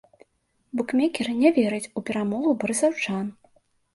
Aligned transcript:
Букмекер 0.79 1.27
не 1.41 1.51
вераць 1.59 1.91
у 2.01 2.03
перамогу 2.11 2.55
барысаўчан. 2.63 3.29